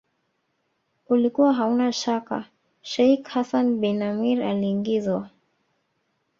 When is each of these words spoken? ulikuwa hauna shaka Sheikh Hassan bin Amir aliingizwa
ulikuwa 1.09 1.53
hauna 1.53 1.91
shaka 1.91 2.45
Sheikh 2.81 3.25
Hassan 3.27 3.77
bin 3.81 4.01
Amir 4.01 4.43
aliingizwa 4.43 5.29